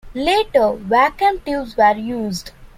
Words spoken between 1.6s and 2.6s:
were used.